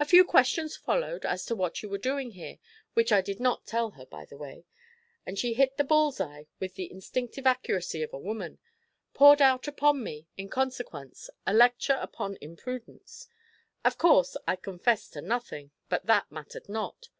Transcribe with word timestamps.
A 0.00 0.06
few 0.06 0.24
questions 0.24 0.78
followed, 0.78 1.26
as 1.26 1.44
to 1.44 1.54
what 1.54 1.82
you 1.82 1.90
were 1.90 1.98
doing 1.98 2.30
here, 2.30 2.58
which 2.94 3.12
I 3.12 3.20
did 3.20 3.38
not 3.38 3.66
tell 3.66 3.90
her, 3.90 4.06
by 4.06 4.24
the 4.24 4.38
way, 4.38 4.64
and 5.26 5.38
she 5.38 5.52
hit 5.52 5.76
the 5.76 5.84
bull's 5.84 6.22
eye 6.22 6.46
with 6.58 6.74
the 6.76 6.90
instinctive 6.90 7.46
accuracy 7.46 8.02
of 8.02 8.14
a 8.14 8.18
woman; 8.18 8.60
poured 9.12 9.42
out 9.42 9.68
upon 9.68 10.02
me 10.02 10.26
in 10.38 10.48
consequence 10.48 11.28
a 11.46 11.52
lecture 11.52 11.98
upon 12.00 12.38
imprudence. 12.40 13.28
Of 13.84 13.98
course 13.98 14.38
I 14.46 14.56
confessed 14.56 15.12
to 15.12 15.20
nothing, 15.20 15.72
but 15.90 16.06
that 16.06 16.32
mattered 16.32 16.70
not. 16.70 17.10